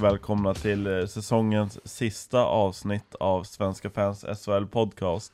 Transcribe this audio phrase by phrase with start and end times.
[0.00, 5.32] välkomna till eh, säsongens sista avsnitt av Svenska fans SHL podcast.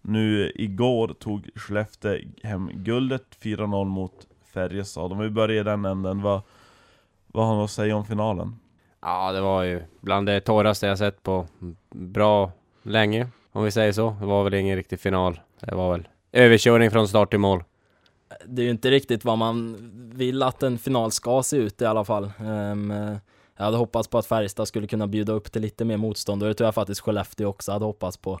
[0.00, 4.12] Nu igår tog Skellefteå hem guldet 4-0 mot
[4.54, 5.12] Färjestad.
[5.12, 6.40] Om vi börjar i den änden, vad,
[7.26, 8.56] vad har ni att säga om finalen?
[9.02, 11.46] Ja, det var ju bland det torraste jag sett på
[11.90, 14.16] bra länge, om vi säger så.
[14.20, 15.40] Det var väl ingen riktig final.
[15.60, 17.64] Det var väl överkörning från start till mål.
[18.46, 19.76] Det är ju inte riktigt vad man
[20.14, 22.30] vill att en final ska se ut i alla fall.
[22.40, 23.18] Um,
[23.58, 26.48] jag hade hoppats på att Färjestad skulle kunna bjuda upp till lite mer motstånd och
[26.48, 28.40] det tror jag faktiskt Skellefteå också hade hoppats på.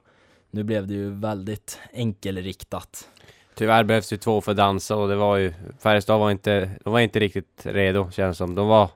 [0.50, 3.08] Nu blev det ju väldigt enkelriktat.
[3.54, 6.92] Tyvärr behövs ju två för att dansa och det var ju Färjestad var inte, de
[6.92, 8.54] var inte riktigt redo känns som.
[8.54, 8.90] De var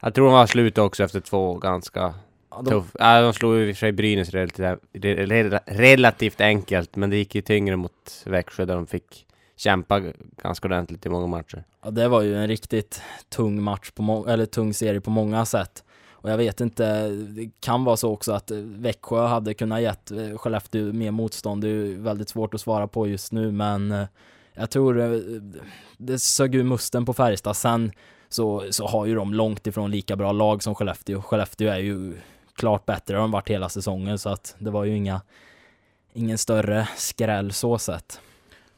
[0.00, 2.14] Jag tror de var slut också efter två ganska
[2.50, 2.84] ja, de...
[2.98, 7.42] Ja, de slog i och för sig Brynäs relativt, relativt enkelt men det gick ju
[7.42, 9.26] tyngre mot Växjö där de fick
[9.62, 10.02] kämpa
[10.42, 11.64] ganska ordentligt i många matcher.
[11.82, 15.84] Ja, det var ju en riktigt tung match på eller tung serie på många sätt.
[16.10, 20.38] Och jag vet inte, det kan vara så också att Växjö hade kunnat gett eh,
[20.38, 21.62] Skellefteå mer motstånd.
[21.62, 24.06] Det är ju väldigt svårt att svara på just nu, men eh,
[24.54, 25.20] jag tror eh,
[25.96, 27.56] det sög ur musten på Färjestad.
[27.56, 27.92] Sen
[28.28, 31.22] så, så har ju de långt ifrån lika bra lag som Skellefteå.
[31.22, 32.16] Skellefteå är ju
[32.56, 35.20] klart bättre, har de varit hela säsongen, så att det var ju inga,
[36.12, 38.20] ingen större skräll så sett.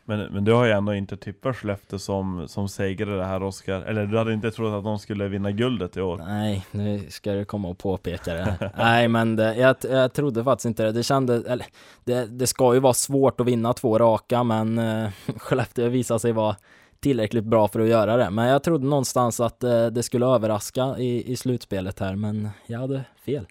[0.05, 3.81] Men, men du har ju ändå inte tippat Skellefteå som, som segrare det här Oskar
[3.81, 6.17] Eller du hade inte trott att de skulle vinna guldet i år?
[6.27, 10.67] Nej, nu ska du komma och påpeka det Nej men det, jag, jag trodde faktiskt
[10.67, 11.67] inte det Det kändes, eller
[12.05, 16.33] det, det ska ju vara svårt att vinna två raka men uh, Skellefteå visade sig
[16.33, 16.57] vara
[17.01, 20.95] tillräckligt bra för att göra det Men jag trodde någonstans att uh, det skulle överraska
[20.99, 23.47] i, i slutspelet här men jag hade fel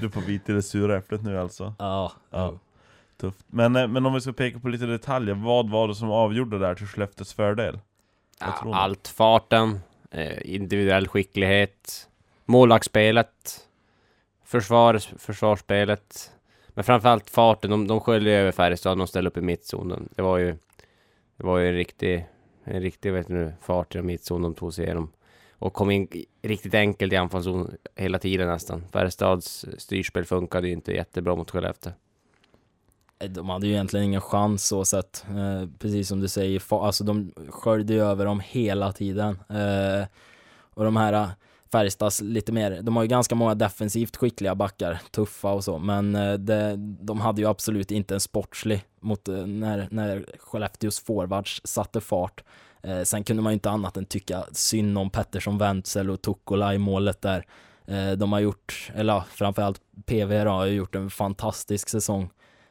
[0.00, 1.74] Du får bita i det sura äpplet nu alltså?
[1.78, 2.58] Ja, ja.
[3.16, 3.44] Tufft.
[3.46, 6.58] Men, eh, men om vi ska peka på lite detaljer, vad var det som avgjorde
[6.58, 7.78] där till Skellefteås fördel?
[8.40, 9.80] Ja, allt farten,
[10.10, 12.08] eh, individuell skicklighet,
[12.44, 13.60] målvaktsspelet,
[14.44, 16.32] försvar, försvarsspelet.
[16.68, 20.08] Men framförallt farten, de, de sköljde över Färjestad, de ställde upp i mittzonen.
[20.14, 20.56] Det var ju,
[21.36, 22.26] det var ju en riktig,
[22.64, 25.12] en riktig vet nu, fart i mittzon de tog sig igenom.
[25.58, 26.08] Och kom in
[26.42, 28.84] riktigt enkelt i anfallszon hela tiden nästan.
[28.92, 31.92] Färjestads styrspel funkade ju inte jättebra mot Skellefteå.
[33.18, 35.24] Eh, de hade ju egentligen ingen chans så sett.
[35.28, 39.38] Eh, precis som du säger, alltså de sköljde ju över dem hela tiden.
[39.48, 40.06] Eh,
[40.74, 41.28] och de här eh,
[41.72, 46.16] Färjestads lite mer, de har ju ganska många defensivt skickliga backar, tuffa och så, men
[46.16, 51.60] eh, det, de hade ju absolut inte en sportslig mot eh, när, när Skellefteås forwards
[51.64, 52.44] satte fart.
[52.82, 56.74] Eh, sen kunde man ju inte annat än tycka synd om Pettersson, Wenzel och Tukkola
[56.74, 57.46] i målet där.
[58.16, 62.30] de har gjort, eller framförallt PV då, har gjort en fantastisk säsong.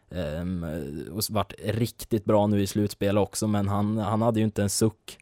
[0.09, 0.63] Um,
[1.11, 4.69] och varit riktigt bra nu i slutspel också, men han, han hade ju inte en
[4.69, 5.17] suck.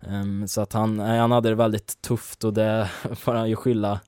[0.00, 4.00] Um, så att han, han hade det väldigt tufft och det får han ju skylla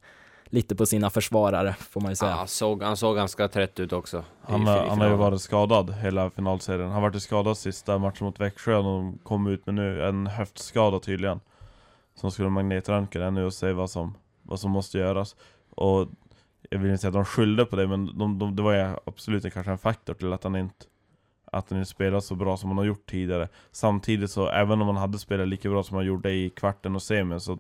[0.55, 2.31] lite på sina försvarare, får man ju säga.
[2.31, 4.25] Ja, han, såg, han såg ganska trött ut också.
[4.43, 6.83] Han, i, i han har ju varit skadad hela finalserien.
[6.83, 10.27] Han har varit skadad sista matchen mot Växjö och de kom ut med nu en
[10.27, 11.41] höftskada tydligen.
[12.15, 15.37] Som skulle magnetröntga nu och se vad som, vad som måste göras.
[15.75, 16.09] Och
[16.75, 18.97] jag vill inte säga att de skyllde på det, men de, de, det var ju
[19.05, 20.87] absolut kanske en faktor till att han inte
[21.45, 23.49] att han inte spelar så bra som han har gjort tidigare.
[23.71, 27.03] Samtidigt så, även om han hade spelat lika bra som han gjorde i kvarten och
[27.03, 27.59] semin så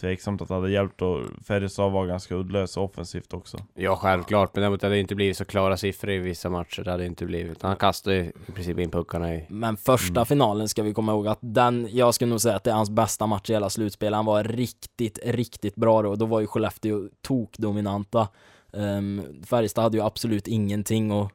[0.00, 3.58] tveksamt att det hade hjälpt och Färjestad var ganska uddlös offensivt också.
[3.74, 4.54] Ja, självklart.
[4.54, 6.82] Men däremot hade det inte blivit så klara siffror i vissa matcher.
[6.82, 7.62] Det hade inte blivit.
[7.62, 9.46] Han kastade i princip in puckarna i...
[9.48, 10.26] Men första mm.
[10.26, 12.90] finalen ska vi komma ihåg att den, jag skulle nog säga att det är hans
[12.90, 14.16] bästa match i hela slutspelet.
[14.16, 16.16] Han var riktigt, riktigt bra då.
[16.16, 18.28] Då var ju Skellefteå tokdominanta.
[18.72, 21.32] Um, Färjestad hade ju absolut ingenting och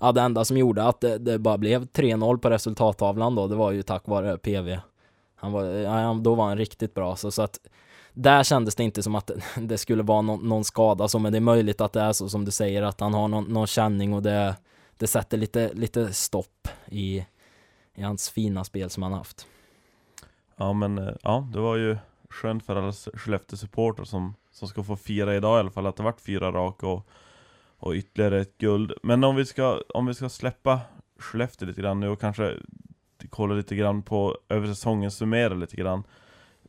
[0.00, 3.56] ja, det enda som gjorde att det, det bara blev 3-0 på resultattavlan då, det
[3.56, 4.78] var ju tack vare PV.
[5.34, 7.58] Han var, ja, då var han riktigt bra så, så att
[8.14, 11.38] där kändes det inte som att det skulle vara någon, någon skada så, men det
[11.38, 14.14] är möjligt att det är så som du säger, att han har någon, någon känning
[14.14, 14.56] och det,
[14.96, 17.26] det sätter lite, lite stopp i,
[17.94, 19.46] i hans fina spel som han haft.
[20.56, 21.96] Ja men, eh, ja det var ju
[22.30, 26.02] skönt för alla Skellefteå-supportrar som, som ska få fira idag i alla fall, att det
[26.02, 27.08] vart fyra raka och,
[27.78, 28.92] och ytterligare ett guld.
[29.02, 30.80] Men om vi ska, om vi ska släppa
[31.18, 32.54] Skellefteå lite grann nu och kanske
[33.30, 36.02] kolla lite grann på över säsongen, summera lite grann.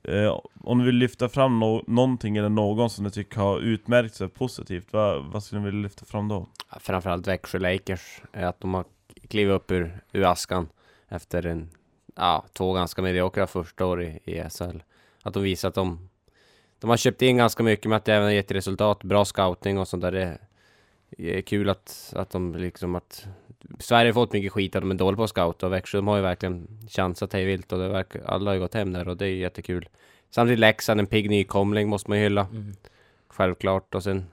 [0.07, 4.15] Eh, om du vill lyfta fram no någonting eller någon som du tycker har utmärkt
[4.15, 6.47] sig positivt, vad, vad skulle du vilja lyfta fram då?
[6.79, 8.85] Framförallt Växjö Lakers, eh, att de har
[9.27, 10.69] klivit upp ur, ur askan
[11.09, 11.69] efter en,
[12.15, 14.83] ja, två ganska mediokra första år i, i SHL.
[15.23, 16.09] Att de visar att de,
[16.79, 19.77] de har köpt in ganska mycket med att det även har gett resultat, bra scouting
[19.77, 20.11] och sånt där.
[20.11, 20.37] Det,
[21.09, 23.27] det är kul att, att de liksom att
[23.79, 26.15] Sverige har fått mycket skit att de är dåliga på scout och Växjö de har
[26.15, 29.17] ju verkligen chansat hej vilt och det verkar, alla har ju gått hem där och
[29.17, 29.89] det är jättekul.
[30.29, 32.47] Samtidigt Leksand, en pigg nykomling måste man ju hylla.
[32.51, 32.73] Mm.
[33.27, 33.95] Självklart.
[33.95, 34.25] Och sen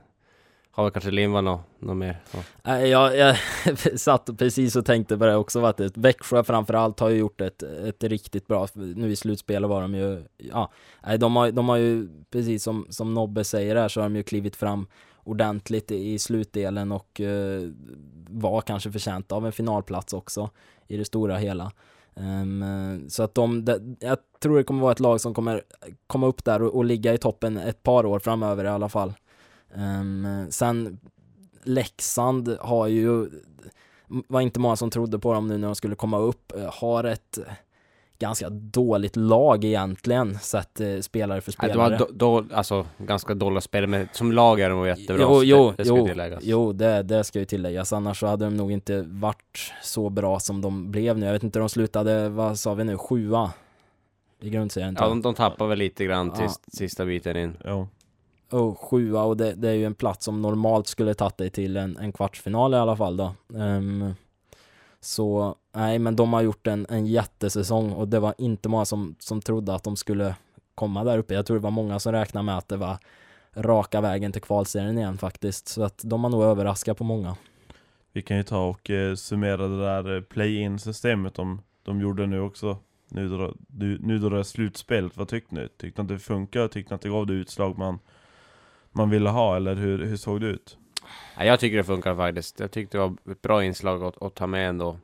[0.70, 2.20] har vi kanske Lindvall något, något mer.
[2.32, 2.38] Ja.
[2.62, 3.36] Nej, Jag, jag
[4.00, 8.04] satt precis och tänkte på det också, att Växjö framförallt har ju gjort ett, ett
[8.04, 10.72] riktigt bra, nu i slutspelet var de ju, ja,
[11.18, 14.22] de har, de har ju, precis som, som Nobbe säger här, så har de ju
[14.22, 14.86] klivit fram
[15.24, 17.68] ordentligt i, slutdelen och eh,
[18.28, 20.50] var kanske förtjänt av en finalplats också
[20.88, 21.72] i det stora hela.
[22.14, 25.62] Um, så att de, de, jag tror det kommer vara ett lag som kommer
[26.06, 29.12] komma upp där och, och ligga i toppen ett par år framöver i alla fall.
[29.74, 30.98] Um, sen
[31.62, 33.30] Leksand har ju,
[34.06, 37.04] var inte många som trodde på dem nu när de skulle komma upp, eh, har
[37.04, 37.38] ett
[38.22, 41.88] ganska dåligt lag egentligen, sett eh, spelare för Nej, spelare.
[41.90, 45.22] de har då, då, alltså ganska dåliga spelare, men som lag är de jättebra.
[45.22, 46.40] Jo, jo, det, det ska jo, tilläggas.
[46.44, 50.40] jo det, det ska ju tilläggas, annars så hade de nog inte varit så bra
[50.40, 51.26] som de blev nu.
[51.26, 53.52] Jag vet inte, de slutade, vad sa vi nu, sjua
[54.40, 54.96] i grundserien?
[55.00, 56.48] Ja, de, de tappar väl lite grann Ja.
[56.48, 57.56] sist, sista biten in.
[57.64, 57.88] Jo.
[58.50, 61.76] Oh, sjua och det, det är ju en plats som normalt skulle tagit dig till
[61.76, 63.34] en, en kvartsfinal i alla fall då.
[63.58, 64.14] Ehm,
[65.00, 69.14] så nej, men de har gjort en, en jättesäsong och det var inte många som,
[69.18, 70.34] som trodde att de skulle
[70.74, 71.34] komma där uppe.
[71.34, 72.98] Jag tror det var många som räknade med att det var
[73.54, 75.68] raka vägen till kvalserien igen faktiskt.
[75.68, 77.36] Så att de har nog överraskat på många.
[78.12, 82.26] Vi kan ju ta och eh, summera det där eh, play-in systemet de, de gjorde
[82.26, 82.78] nu också.
[83.08, 85.68] Nu då, nu, nu då det är slutspelet, vad tyckte ni?
[85.68, 86.68] Tyckte ni att det funkar?
[86.68, 87.98] Tyckte ni att det gav det utslag man,
[88.92, 89.56] man ville ha?
[89.56, 90.76] Eller hur, hur såg det ut?
[91.36, 92.60] Ja, jag tycker det funkar faktiskt.
[92.60, 94.98] Jag tyckte det var ett bra inslag att, att ta med ändå.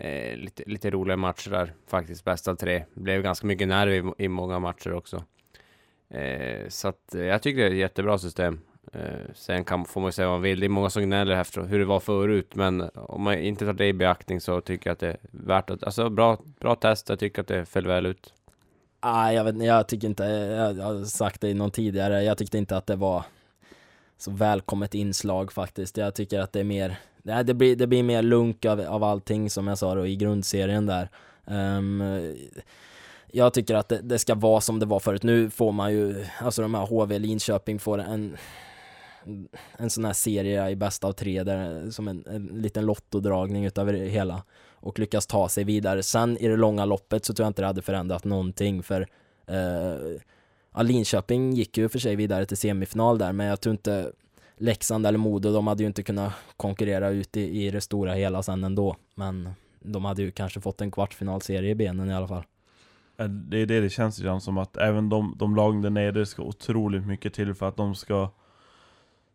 [0.00, 2.84] Eh, lite, lite roliga matcher där faktiskt, bästa tre.
[2.94, 5.24] Det blev ganska mycket nerv i, i många matcher också.
[6.10, 8.60] Eh, så att eh, jag tycker det är ett jättebra system.
[8.92, 10.60] Eh, sen kan, får man ju säga vad man vill.
[10.60, 13.72] Det är många som gnäller efter hur det var förut, men om man inte tar
[13.72, 15.84] det i beaktning så tycker jag att det är värt att...
[15.84, 18.34] Alltså bra, bra test, jag tycker att det föll väl ut.
[19.00, 22.58] Ah, jag vet jag tycker inte, jag har sagt det i någon tidigare, jag tyckte
[22.58, 23.24] inte att det var
[24.18, 25.96] så välkommet inslag faktiskt.
[25.96, 26.98] Jag tycker att det är mer,
[27.28, 30.16] nej, det blir, det blir mer lunk av, av allting som jag sa då i
[30.16, 31.10] grundserien där.
[31.44, 32.02] Um,
[33.32, 35.22] jag tycker att det, det ska vara som det var förut.
[35.22, 38.36] Nu får man ju, alltså de här HV Linköping får en
[39.76, 43.86] en sån här serie i bästa av tre, där, som en, en liten lottodragning utav
[43.86, 44.42] det hela
[44.80, 46.02] och lyckas ta sig vidare.
[46.02, 49.06] Sen i det långa loppet så tror jag inte det hade förändrat någonting för
[49.46, 50.20] eh,
[50.74, 54.12] ja, Linköping gick ju för sig vidare till semifinal där men jag tror inte
[54.58, 58.42] Leksand eller Modo, de hade ju inte kunnat konkurrera ut i, i det stora hela
[58.42, 58.96] sen ändå.
[59.14, 59.50] Men
[59.80, 62.44] de hade ju kanske fått en kvartsfinalserie i benen i alla fall.
[63.28, 66.42] Det är det det känns grann som att även de, de lagen där nere ska
[66.42, 68.30] otroligt mycket till för att de ska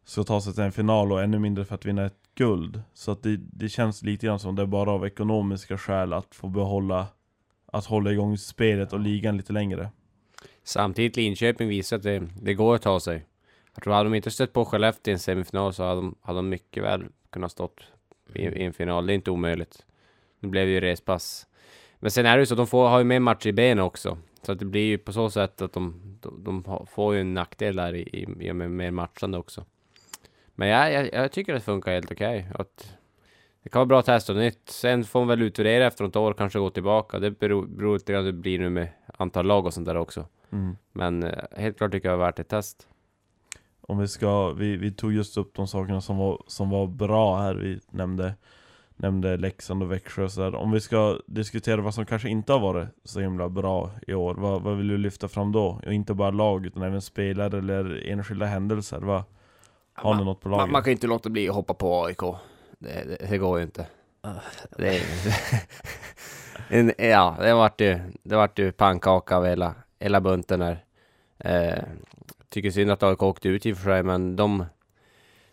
[0.06, 3.12] Ska ta sig till en final och ännu mindre för att vinna ett guld Så
[3.12, 6.48] att det, det känns lite grann som det är bara av ekonomiska skäl att få
[6.48, 7.08] behålla
[7.66, 9.90] Att hålla igång spelet och ligan lite längre
[10.64, 13.26] Samtidigt Linköping visar att det, det går att ta sig.
[13.74, 16.38] Jag tror hade de inte stött på Skellefteå i en semifinal så hade de, hade
[16.38, 17.80] de mycket väl kunnat stått
[18.34, 19.08] i, i en final.
[19.08, 19.86] Det är inte omöjligt.
[20.40, 21.48] Nu blev det ju respass.
[22.00, 24.18] Men sen är det ju så, de får, har ju med match i benen också.
[24.42, 27.34] Så att det blir ju på så sätt att de, de, de får ju en
[27.34, 29.66] nackdel där i, i, och med mer matchande också.
[30.56, 32.48] Men jag, jag, jag tycker det funkar helt okej.
[32.56, 32.94] Att
[33.64, 34.70] Det kan vara bra att testa nytt.
[34.70, 37.20] Sen får man väl utvärdera efter något år, kanske gå tillbaka.
[37.20, 38.88] Det beror, beror lite grann hur det blir nu med
[39.18, 40.28] antal lag och sånt där också.
[40.52, 40.76] mm.
[40.92, 42.88] Men eh, helt klart tycker jag det är värt ett test.
[43.88, 47.38] Om vi ska, vi, vi tog just upp de sakerna som var, som var bra
[47.40, 48.34] här, vi nämnde
[48.96, 50.56] Nämnde Leksand och Växjö och så där.
[50.56, 54.36] Om vi ska diskutera vad som kanske inte har varit så himla bra i år,
[54.36, 55.82] vad, vad vill du lyfta fram då?
[55.86, 59.24] Och inte bara lag, utan även spelare eller enskilda händelser, vad,
[59.94, 60.72] har ni något på Man, laget?
[60.72, 62.22] man kan ju inte låta bli att hoppa på AIK.
[62.80, 63.88] Det, det, det går ju inte.
[64.78, 65.02] Det,
[67.10, 70.86] ja, det vart ju, det vart ju pannkaka av hela, hela bunten där.
[71.38, 71.84] Eh,
[72.54, 74.66] tycker synd att AIK åkte ut i och för sig, men de,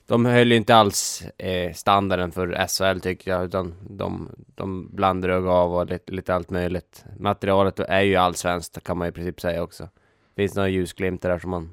[0.07, 5.37] de höll ju inte alls eh, standarden för SHL tycker jag, utan de, de blandade
[5.37, 7.05] och gav och lite, lite allt möjligt.
[7.19, 9.89] Materialet är ju allsvenskt kan man i princip säga också.
[10.37, 11.71] Finns några ljusglimtar där som man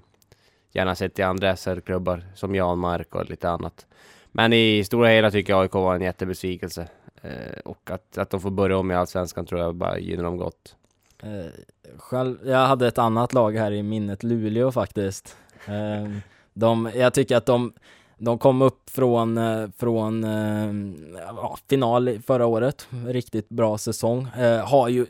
[0.72, 3.86] gärna sett i andra SHL-klubbar, som Janmark och lite annat.
[4.32, 6.88] Men i stora hela tycker jag AIK var en jättebesvikelse.
[7.22, 10.38] Eh, och att, att de får börja om i Allsvenskan tror jag bara gynnar dem
[10.38, 10.76] gott.
[11.24, 11.52] Eh,
[11.98, 15.38] själv, jag hade ett annat lag här i minnet, Luleå faktiskt.
[15.66, 16.12] Eh,
[16.54, 17.74] de, jag tycker att de,
[18.18, 20.74] de kom upp från, eh, från eh,
[21.18, 24.28] ja, final förra året, riktigt bra säsong.
[24.38, 25.06] Eh, har ju,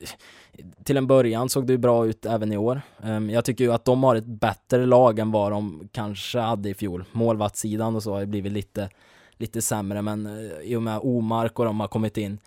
[0.83, 2.81] till en början såg det ju bra ut även i år.
[3.03, 6.69] Ehm, jag tycker ju att de har ett bättre lag än vad de kanske hade
[6.69, 7.03] i fjol.
[7.11, 8.89] Målvaktssidan och så har ju blivit lite,
[9.37, 12.39] lite sämre, men eh, i och med Omark och de har kommit in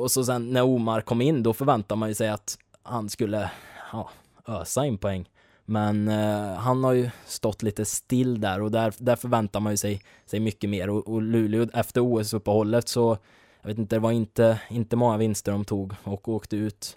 [0.00, 3.50] och så sen när Omar kom in, då förväntar man ju sig att han skulle,
[3.92, 4.10] ja,
[4.46, 5.28] ösa in poäng.
[5.64, 9.76] Men eh, han har ju stått lite still där och där, där förväntar man ju
[9.76, 10.90] sig, sig mycket mer.
[10.90, 13.18] Och, och Luleå efter OS-uppehållet så,
[13.62, 16.96] jag vet inte, det var inte, inte många vinster de tog och åkte ut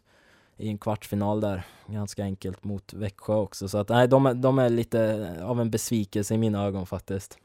[0.58, 3.68] i en kvartsfinal där, ganska enkelt mot Växjö också.
[3.70, 7.38] Så att nej, de, är- de är lite av en besvikelse i mina ögon faktiskt.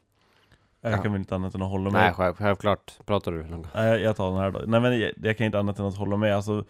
[0.81, 0.97] Jag Ja.
[0.97, 2.01] kan väl inte annat än att hålla med.
[2.01, 2.93] Nej, själv, självklart.
[3.05, 3.43] Pratar du?
[3.43, 4.61] Nej, jag- jag tar den här då.
[4.67, 6.35] Nej men jag, jag kan inte annat än att hålla med.
[6.35, 6.65] Alltså,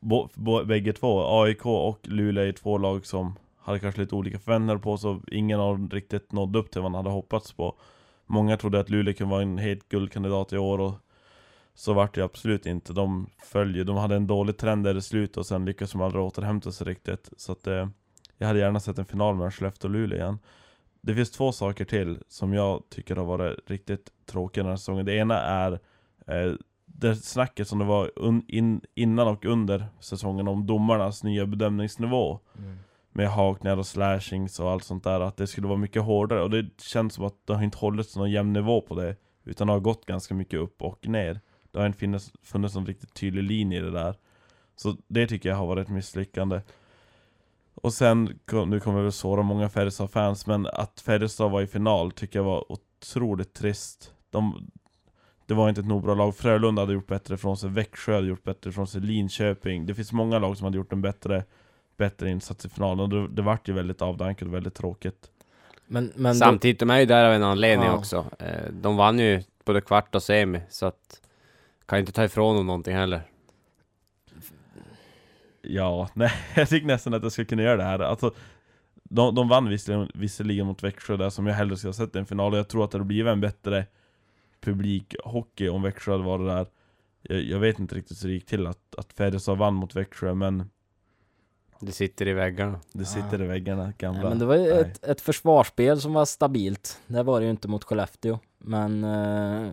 [0.00, 4.38] bo, bo, bägge två, AIK och Luleå är två lag som hade kanske lite olika
[4.38, 7.78] förväntningar på så ingen av dem riktigt nådde upp till vad man hade hoppats på.
[8.26, 10.94] Många trodde att Luleå kunde vara en helt guldkandidat i år och
[11.74, 12.92] så vart det absolut inte.
[12.92, 16.24] De följer, de hade en dålig trend där i slutet och sen lyckades de aldrig
[16.24, 17.30] återhämta sig riktigt.
[17.36, 17.88] Så att eh,
[18.38, 20.38] jag hade gärna sett en final mellan Skellefteå och Luleå igen.
[21.00, 25.06] Det finns två saker till som jag tycker har varit riktigt tråkiga den här säsongen.
[25.06, 25.72] Det ena är
[26.26, 26.52] eh,
[27.00, 28.10] det snacket som det var
[28.48, 32.40] in, innan och under säsongen om domarnas nya bedömningsnivå
[33.12, 36.50] med hakningar och slashings och allt sånt där, att det skulle vara mycket hårdare och
[36.50, 39.72] det känns som att det har inte hållits någon jämn nivå på det utan det
[39.72, 41.40] har gått ganska mycket upp och ner.
[41.70, 44.14] Det har inte funnits, funnits någon riktigt tydlig linje i det där.
[44.76, 46.60] Så det tycker jag har varit ett misslyckande.
[47.74, 48.24] Och sen,
[48.66, 52.44] nu kommer jag väl såra många Färjestad-fans, men att Färjestad var i final tycker jag
[52.44, 54.14] var otroligt trist.
[54.30, 54.70] De,
[55.48, 56.36] det var inte ett nog bra lag.
[56.36, 59.86] Frölunda hade gjort bättre från sig, Växjö hade gjort bättre från sig, Linköping.
[59.86, 61.44] Det finns många lag som hade gjort en bättre,
[61.96, 63.00] bättre insats i finalen.
[63.00, 65.30] Och det, det vart ju väldigt avdankat och väldigt tråkigt.
[65.86, 67.96] Men, men Samtidigt, de är ju där av en anledning Ja.
[67.96, 68.26] också.
[68.38, 71.20] Eh, De vann ju både kvart och semi, så att
[71.86, 73.20] kan inte ta ifrån dem någonting heller.
[75.62, 77.98] Ja, nej, jag tycker nästan att jag ska kunna göra det här.
[77.98, 78.34] Alltså,
[79.02, 82.18] de, de vann visserligen, visserligen mot Växjö där som jag hellre skulle ha sett i
[82.18, 82.52] en final.
[82.52, 83.86] Och jag tror att det hade blivit en bättre
[84.60, 86.66] publikhockey om Växjö hade varit där.
[87.22, 90.34] Jag, jag vet inte riktigt hur det gick till att, att Färjestad vann mot Växjö,
[90.34, 90.70] men
[91.80, 92.80] Det sitter i väggarna.
[92.92, 94.20] det sitter i väggarna, gamla.
[94.20, 97.00] Nej, men det var ju ett, ett försvarsspel som var stabilt.
[97.06, 98.38] Det var det ju inte mot Skellefteå.
[98.58, 99.70] Men eh,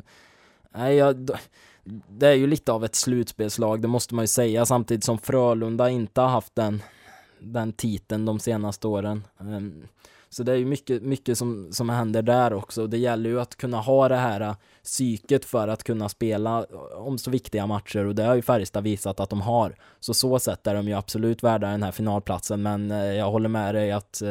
[0.72, 1.30] nej, jag,
[2.08, 4.66] det är ju lite av ett slutspelslag, det måste man ju säga.
[4.66, 6.82] Samtidigt som Frölunda inte har haft den,
[7.40, 9.24] den titeln de senaste åren.
[9.40, 9.88] Ehm,
[10.36, 12.88] så det är ju mycket, mycket som, som händer där också.
[12.88, 16.66] Det gäller ju att kunna ha det här eh, psyket för att kunna spela
[16.96, 19.76] om så viktiga matcher och det har ju Färjestad visat att de har.
[20.00, 23.50] Så så sätt är de ju absolut värda den här finalplatsen men eh, jag håller
[23.50, 24.22] med dig att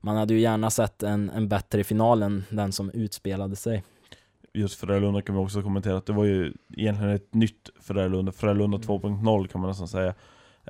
[0.00, 3.84] man hade ju gärna sett en, en bättre final än den som utspelade sig.
[4.52, 8.76] Just Frölunda kan vi också kommentera att det var ju egentligen ett nytt Frölunda, Frölunda
[8.76, 9.00] Mm.
[9.00, 10.14] 2.0 kan man nästan säga.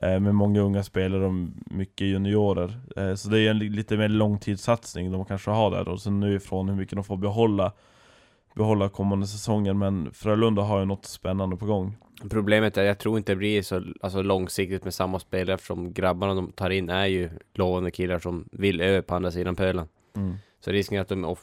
[0.02, 1.32] Eh, med många unga spelare och
[1.70, 2.80] mycket juniorer.
[2.97, 6.20] Eh, så det är en li- lite mer långtidssatsning de kanske har där och sen
[6.20, 7.73] nu ifrån hur mycket de får behålla
[8.54, 11.97] behålla kommande säsongen men Frölunda har ju något spännande på gång.
[12.30, 16.35] Problemet är, jag tror inte det blir så alltså, långsiktigt med samma spelare eftersom grabbarna
[16.35, 19.88] de tar in är ju lovande killar som vill över på andra sidan pölen.
[20.64, 21.37] Så risken är att de,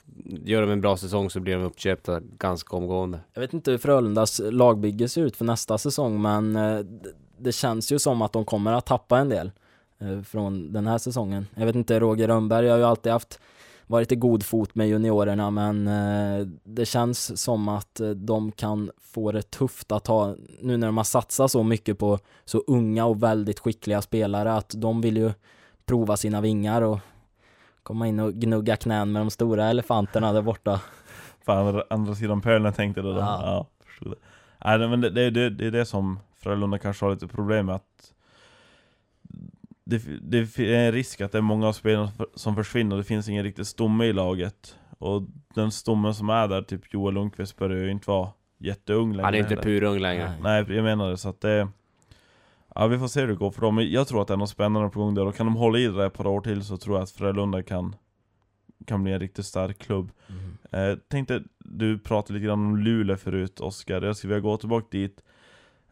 [0.45, 3.19] gör de en bra säsong så blir de uppköpta ganska omgående.
[3.33, 6.79] Jag vet inte hur Frölundas lagbygge ser ut för nästa säsong men eh,
[7.37, 9.51] det känns ju som att de kommer att tappa en del
[9.99, 11.47] eh, från den här säsongen.
[11.55, 13.39] Jag vet inte, Roger Rönnberg har ju alltid haft
[13.87, 18.91] varit i god fot med juniorerna men eh, det känns som att eh, de kan
[19.01, 23.05] få det tufft att ha, nu när de har satsat så mycket på så unga
[23.05, 25.31] och väldigt skickliga spelare att de vill ju
[25.85, 26.99] prova sina vingar och
[27.83, 30.81] komma in och gnugga knän med de stora elefanterna där borta.
[31.45, 33.19] På andra, andra sidan pölen tänkte du då?
[33.19, 33.39] Ja.
[33.43, 34.17] Ja, förstod det.
[34.77, 37.75] Nej men det, det, det, det är det som Frölunda kanske har lite problem med
[37.75, 38.13] att
[39.83, 43.07] det, det är en risk att det är många av spelarna som försvinner och det
[43.07, 44.75] finns ingen riktig stomme i laget.
[44.99, 45.21] Och
[45.55, 49.33] den stommen som är där, typ Joel Lundqvist börjar ju inte vara jätteung längre Han
[49.33, 50.33] är inte purung längre.
[50.41, 50.65] Nej.
[50.69, 51.67] Jag menar det, så att det...
[52.75, 53.75] Ja, vi får se hur det går för dem.
[53.75, 55.79] Men jag tror att det är något spännande på gång där, och kan de hålla
[55.79, 57.95] i det där ett par år till så tror jag att Frölunda kan,
[58.85, 60.11] kan bli en riktigt stark klubb.
[60.71, 64.01] Eh, tänkte, du pratade lite grann om Luleå förut, Oskar.
[64.01, 65.21] Jag skulle vilja gå tillbaka dit.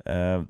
[0.05, 0.43] Eh,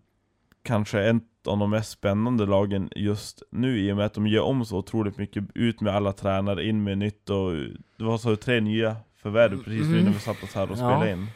[0.63, 4.43] kanske en av de mest spännande lagen just nu i och med att de gör
[4.43, 5.43] om så otroligt mycket.
[5.55, 7.51] Ut med alla tränare, in med nytt och
[7.97, 10.05] det var så tre nya förvärv precis nu Mm.
[10.05, 10.75] när vi satt oss här och Ja.
[10.75, 11.27] spelade in.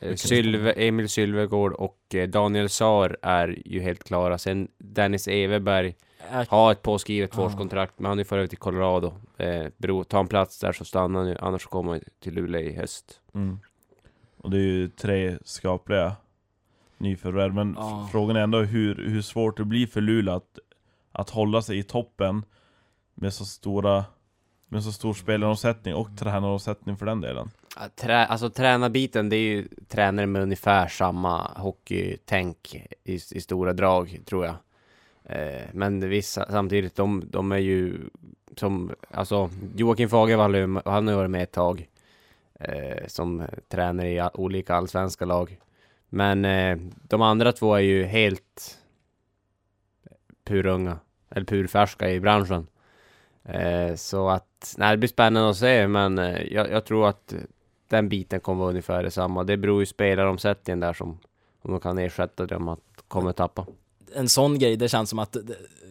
[0.00, 4.38] Eh, Sylve, Emil Sylvegård och eh, Daniel Saar är ju helt klara.
[4.38, 5.94] Sen Dennis Everberg
[6.48, 7.36] har ett påskrivet Ja.
[7.36, 9.12] tvåårskontrakt, men han är för övrigt till Colorado.
[9.36, 12.60] Eh, bero, tar han plats där så stannar han ju, annars kommer han till Luleå
[12.60, 13.20] i höst.
[13.34, 13.58] Mm.
[14.36, 16.16] Och det är ju tre skapliga
[17.00, 18.08] nyförvärv, men Ja.
[18.12, 20.58] frågan är ändå hur, hur svårt det blir för Luleå att,
[21.12, 22.44] att hålla sig i toppen
[23.14, 24.04] med så stora
[24.70, 27.50] med så stor spelaromsättning och tränaromsättning för den delen.
[27.76, 32.74] Ja, Trä, alltså tränarbiten, det är ju tränare med ungefär samma hockeytänk
[33.04, 34.54] i, i stora drag, tror jag.
[35.24, 38.00] Eh, men vissa, samtidigt, de, de är ju
[38.56, 41.88] som, alltså Joakim Fagervall, han har varit med ett tag.
[42.60, 45.58] Eh, som tränare i olika allsvenska lag.
[46.08, 48.78] Men eh, de andra två är ju helt
[50.44, 50.98] purunga,
[51.30, 52.66] eller purfärska i branschen.
[53.44, 57.34] Eh, så att, nej, det blir spännande att se, men eh, jag, jag tror att
[57.88, 59.44] den biten kommer vara ungefär detsamma.
[59.44, 61.18] Det beror ju spelaromsättningen där som,
[61.62, 63.66] om de kan ersätta det om att kommer tappa
[64.14, 65.36] en sån grej, det känns som att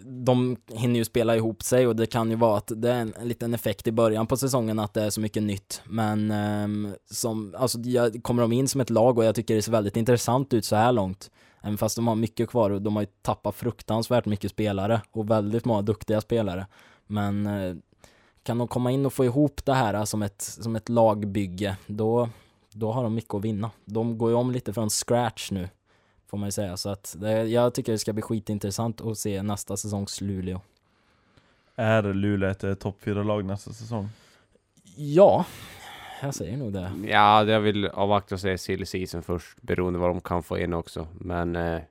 [0.05, 3.13] de hinner ju spela ihop sig och det kan ju vara att det är en,
[3.19, 5.81] en liten effekt i början på säsongen att det är så mycket nytt.
[5.85, 9.61] Men ehm, som, alltså jag, kommer de in som ett lag och jag tycker det
[9.61, 11.31] ser väldigt intressant ut så här långt.
[11.61, 15.29] Även fast de har mycket kvar och de har ju tappat fruktansvärt mycket spelare och
[15.29, 16.67] väldigt många duktiga spelare.
[17.07, 17.75] Men eh,
[18.43, 21.77] kan de komma in och få ihop det här eh, som ett, som ett lagbygge,
[21.87, 22.29] då,
[22.73, 23.71] då har de mycket att vinna.
[23.85, 25.69] De går ju om lite från scratch nu
[26.27, 26.77] får man ju säga.
[26.77, 30.61] Så att det, jag tycker det ska bli skitintressant att se nästa säsongs Luleå.
[31.75, 34.09] Är Luleå ett eh, topp 4-lag nästa säsong?
[34.95, 35.45] Ja,
[36.21, 36.91] jag säger nog det.
[37.07, 40.73] Ja, jag vill avvakta och se silly season först, beroende vad de kan få in
[40.73, 41.07] också.
[41.19, 41.81] Men eh,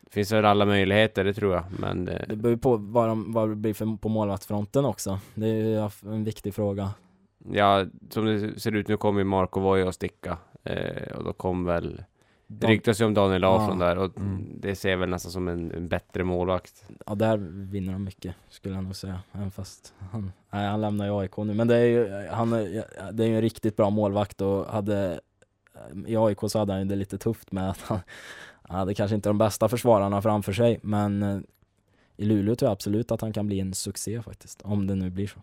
[0.00, 1.64] det finns väl alla möjligheter, det tror jag.
[1.78, 5.18] Men eh, Det beror på vad, de, vad det blir för, på målvaktsfronten också.
[5.34, 6.90] Det är en viktig fråga.
[7.52, 10.38] ja, som det ser ut nu kommer ju Marco Voja att sticka.
[10.64, 12.04] Eh, och då kommer väl
[12.48, 13.86] Det De, ryktas ju om Daniel Larsson Ja.
[13.86, 14.44] där och Mm.
[14.60, 16.84] det ser jag väl nästan som en, en bättre målvakt.
[17.06, 19.20] ja, där vinner de mycket, skulle jag nog säga.
[19.32, 21.54] Även fast han, nej, han lämnar ju AIK nu.
[21.54, 25.20] Men det är ju, han är, det är ju en riktigt bra målvakt och hade
[26.06, 27.98] i AIK så hade han ju det lite tufft med att han,
[28.62, 30.78] han hade kanske inte de bästa försvararna framför sig.
[30.82, 31.38] Men eh,
[32.16, 34.62] i Luleå tror jag absolut att han kan bli en succé faktiskt.
[34.62, 35.38] Om det nu blir så.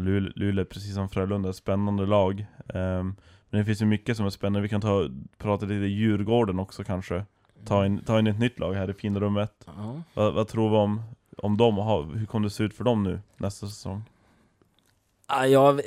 [0.00, 2.46] Luleå, Luleå är precis som Frölunda, spännande lag.
[2.74, 3.16] Ehm,
[3.52, 4.60] men det finns ju mycket som är spännande.
[4.60, 7.24] Vi kan ta, prata lite Djurgården också kanske.
[7.64, 9.52] Ta in, ta in ett nytt lag här i finrummet.
[9.66, 10.02] Ja.
[10.14, 11.02] Vad, vad tror vi om,
[11.38, 11.78] om dem?
[11.78, 14.02] och ha- Hur kommer det se ut för dem nu nästa säsong?
[15.26, 15.78] Ah, ja,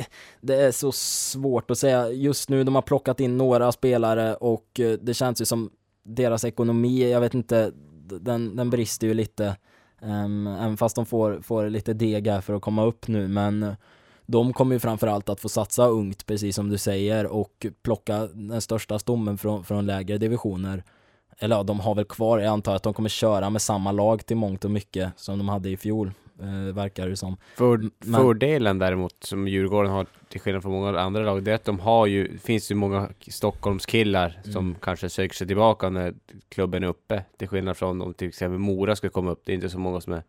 [0.41, 2.11] det är så svårt att säga.
[2.11, 5.69] Just nu, de har plockat in några spelare och eh, det känns ju som
[6.03, 7.71] deras ekonomi, jag vet inte,
[8.21, 9.57] den, den brister ju lite.
[10.01, 13.63] Um, även fast de får, får lite deg här för att komma upp nu, men
[13.63, 13.73] eh,
[14.25, 18.61] de kommer ju framförallt att få satsa ungt, precis som du säger, och plocka den
[18.61, 20.83] största stommen från, från lägre divisioner.
[21.39, 24.25] Eller ja, de har väl kvar, jag antar att de kommer köra med samma lag
[24.25, 26.11] till mångt och mycket som de hade i fjol,
[26.41, 27.37] eh, verkar det som.
[27.55, 31.55] För, Men- Fördelen däremot som Djurgården har till skillnad från många andra lag, det är
[31.55, 34.75] att de har ju, finns ju många Stockholmskillar som Mm.
[34.81, 36.13] kanske söker sig tillbaka när
[36.49, 37.23] klubben är uppe.
[37.37, 39.41] Till skillnad från om till exempel Mora skulle komma upp.
[39.45, 40.23] Det är inte så många som är,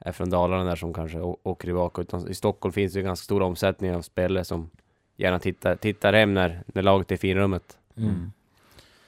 [0.00, 2.02] är från Dalarna där som kanske åker tillbaka.
[2.02, 4.70] Utan i Stockholm finns det ju ganska stor omsättning av spelare som
[5.16, 7.78] gärna tittar, tittar hem när, när laget är i finrummet.
[7.96, 8.32] Mm.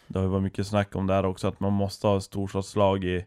[0.07, 2.23] Det har ju varit mycket snack om det här också, att man måste ha ett
[2.23, 3.27] storstadslag i,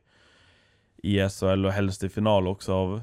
[0.97, 3.01] i SHL och helst i final också av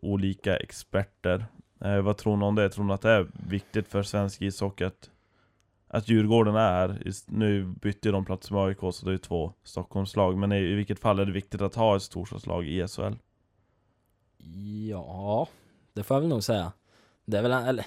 [0.00, 1.46] olika experter.
[1.80, 2.70] Eh, vad tror ni om det?
[2.70, 5.10] Tror ni att det är viktigt för svensk ishockey att,
[5.88, 7.12] att Djurgården är här?
[7.26, 10.98] Nu bytte de plats med AIK så det är två Stockholmslag, men i, i vilket
[10.98, 13.14] fall är det viktigt att ha ett storstadslag i SHL?
[14.88, 15.48] Ja,
[15.92, 16.72] det får jag väl nog säga.
[17.24, 17.86] Det är väl, eller,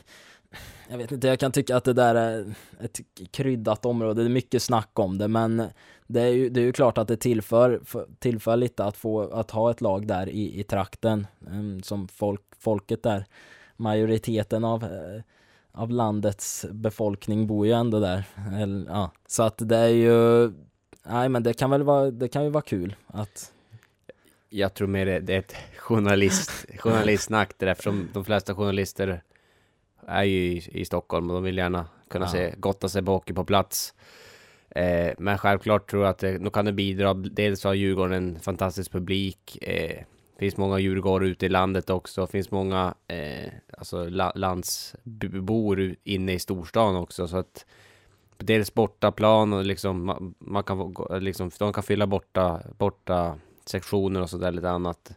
[0.89, 2.99] jag vet inte, jag kan tycka att det där är ett
[3.31, 5.63] kryddat område, det är mycket snack om det, men
[6.07, 7.81] det är ju, det är ju klart att det tillför,
[8.19, 12.41] tillför lite att få, att ha ett lag där i, i trakten, ehm, som folk,
[12.59, 13.25] folket där,
[13.75, 15.21] majoriteten av, eh,
[15.71, 18.23] av landets befolkning bor ju ändå där.
[18.53, 19.11] Eller, ja.
[19.27, 20.51] Så att det är ju,
[21.03, 23.51] nej men det kan väl vara, det kan ju vara kul att
[24.49, 29.23] jag tror mer det, det är ett journalist, journalistsnack där eftersom de flesta journalister
[30.07, 32.31] är ju i, i Stockholm och de vill gärna kunna Ja.
[32.31, 33.93] se, gotta sig på hockey på plats.
[34.69, 37.13] Eh, men självklart tror jag att det, då kan det bidra.
[37.13, 39.57] Dels har Djurgården en fantastisk publik.
[39.61, 40.03] Eh,
[40.39, 42.27] finns många djurgårdar ute i landet också.
[42.27, 47.27] finns många eh, alltså la, landsbor inne i storstan också.
[47.27, 47.65] Så att
[48.37, 53.37] dels bortaplan och liksom man, man kan liksom, de kan fylla borta, borta
[53.69, 55.11] sektioner och sådär lite annat.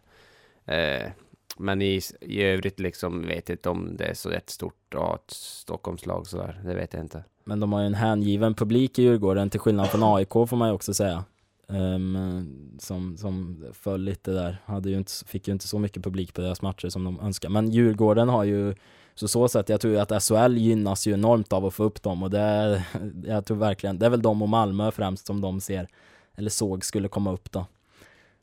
[0.65, 1.11] Eh,
[1.57, 5.15] men i, i övrigt liksom vet jag inte om det är så jättestort att ha
[5.15, 6.61] ett Stockholmslag sådär.
[6.65, 7.23] Det vet jag inte.
[7.43, 10.69] Men de har ju en hängiven publik i Djurgården till skillnad från AIK får man
[10.69, 11.23] ju också säga.
[11.67, 14.57] Ehm, som, som föll lite där.
[14.65, 17.49] Hade ju inte, fick ju inte så mycket publik på deras matcher som de önskar.
[17.49, 18.75] Men Djurgården har ju
[19.15, 22.03] så så sätt, jag tror ju att SHL gynnas ju enormt av att få upp
[22.03, 22.83] dem och det är,
[23.25, 25.87] jag tror verkligen, det är väl de och Malmö främst som de ser,
[26.35, 27.65] eller såg skulle komma upp då.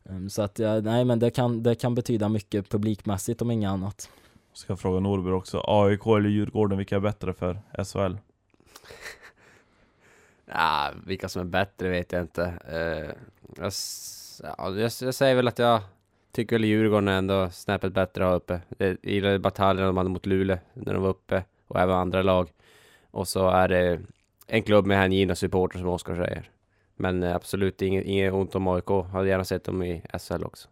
[0.09, 3.71] Ehm, så att, ja, nej men det kan, det kan betyda mycket publikmässigt om inget
[3.71, 4.11] annat.
[4.53, 8.17] Ska fråga Norberg också, AIK eller Djurgården, vilka är bättre för SHL?
[10.53, 12.45] Ja, vilka som är bättre vet jag inte.
[12.69, 13.15] Eh,
[13.57, 13.73] jag
[14.43, 15.81] ja, jag, jag säger väl att jag
[16.33, 18.61] tycker väl Djurgården är ändå snäppet bättre här uppe.
[18.79, 22.51] Jag gillade bataljen de hade mot Luleå när de var uppe och även andra lag.
[23.11, 24.01] Och så är det
[24.47, 26.51] en klubb med hängivna supportrar som Oskar säger.
[27.01, 28.91] Men eh, absolut inget, inget ont om AIK.
[29.13, 30.69] Hade gärna sett dem i SHL också.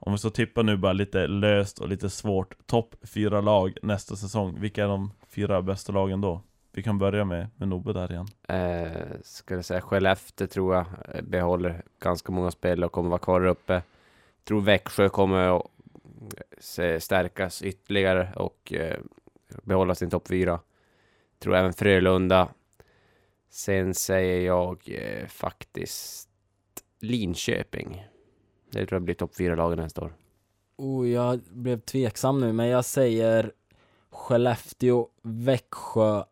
[0.00, 4.16] Om vi så tippar nu bara lite löst och lite svårt Topp fyra lag nästa
[4.16, 6.40] säsong Vilka är de fyra bästa lagen då?
[6.72, 11.22] Vi kan börja med, med Nobbe där igen Eh, skulle säga Skellefteå tror jag eh,
[11.22, 13.82] behåller ganska många spel och kommer vara kvar där uppe.
[14.44, 15.66] Tror Växjö kommer att
[16.58, 18.96] se- stärkas ytterligare och eh,
[19.62, 20.60] behålla sin topp fyra.
[21.38, 22.48] Tror även Frölunda.
[23.50, 26.28] Sen säger jag eh, faktiskt
[27.00, 28.06] Linköping.
[28.70, 30.12] Det tror jag blir topp fyra lagen nästa år.
[30.76, 33.52] Oh, jag blev tveksam nu, men jag säger
[34.10, 36.24] Skellefteå, Växjö,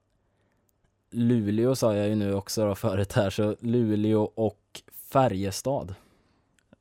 [1.10, 5.94] Luleå sa jag ju nu också då förut här, så Luleå och Färjestad.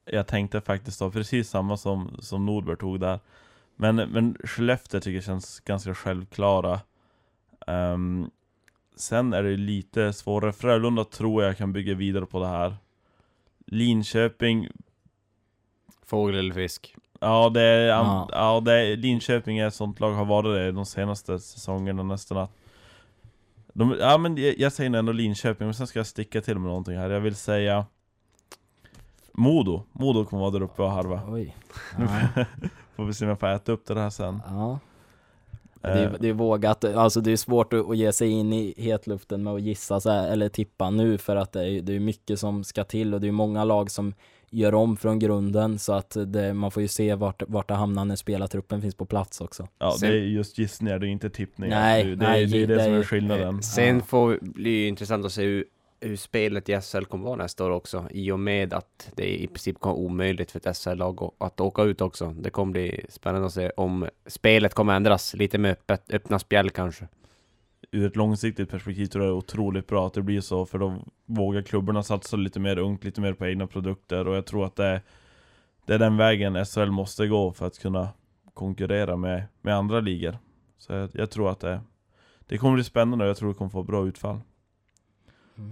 [0.06, 3.20] Jag tänkte faktiskt då precis samma som, som Nordberg tog där
[3.76, 6.80] Men, men Skellefteå tycker jag känns ganska självklara
[7.68, 8.30] Ehm,
[8.96, 12.76] Sen är det lite svårare Frölunda tror jag kan bygga vidare på det här
[13.68, 14.68] Linköping
[16.06, 16.96] Fågel eller fisk?
[17.20, 18.30] Ja, det är, Ja.
[18.32, 18.62] ja.
[18.66, 22.52] det är, Linköping är ett sånt lag, har varit det de senaste säsongerna nästan att
[23.74, 26.68] de, Ja men jag, jag säger ändå Linköping, men sen ska jag sticka till med
[26.68, 27.86] någonting här Jag vill säga
[29.32, 31.56] Modo, Modo kommer vara där uppe och harva Oj.
[31.98, 32.46] Ja.
[32.96, 34.80] Får vi se om jag får äta upp det här sen ja.
[35.86, 38.74] Det Eh, är, det är vågat, alltså det är svårt att, ge sig in i
[38.78, 42.00] hetluften med att gissa så här, eller tippa nu för att det är, det är
[42.00, 44.14] mycket som ska till och det är många lag som
[44.50, 48.06] gör om från grunden så att det, man får ju se vart, vart det hamnar
[48.06, 49.68] när spelartruppen finns på plats också.
[49.80, 52.64] Ja, Sen- det är just gissningar, det är inte tippningar Nej, det, det, nej, det
[52.64, 54.02] är det, det som är skillnaden Sen Ja.
[54.08, 55.66] får bli ju intressant att se hur,
[56.06, 58.08] hur spelet i SHL kommer vara nästa år också.
[58.10, 61.84] I och med att det i princip kommer vara omöjligt för ett SHL-lag att åka
[61.84, 62.36] ut också.
[62.40, 65.34] Det kommer bli spännande att se om spelet kommer ändras.
[65.34, 67.08] Lite med öppet, öppna spjäll kanske.
[67.92, 70.78] Ur ett långsiktigt perspektiv tror jag det är otroligt bra att det blir så För
[70.78, 74.66] då vågar klubbarna satsa lite mer ungt, lite mer på egna produkter Och jag tror
[74.66, 75.02] att det är,
[75.86, 78.10] det är den vägen SHL måste gå för att kunna
[78.54, 80.38] konkurrera med, med andra ligor
[80.78, 81.82] Så jag, jag tror att det,
[82.48, 84.40] det kommer bli spännande och jag tror det kommer få bra utfall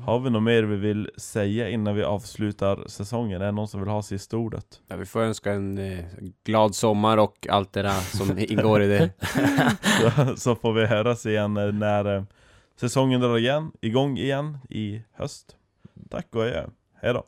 [0.05, 3.41] har vi något mer vi vill säga innan vi avslutar säsongen?
[3.41, 4.81] Är det någon som vill ha sista ordet?
[4.87, 6.05] Ja, vi får önska en eh,
[6.43, 9.09] glad sommar och allt det där som ingår i det.
[10.15, 12.23] så, så får vi höras igen eh, när eh,
[12.79, 15.55] säsongen drar igen, igång igen i höst.
[16.09, 16.67] Tack och adjö.
[17.01, 17.23] Hej då.